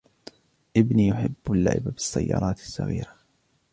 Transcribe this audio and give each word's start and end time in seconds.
ابني 0.77 1.07
يحب 1.07 1.33
اللعب 1.49 1.83
بالسيارات 1.83 2.59
الصغيرة 2.59 3.13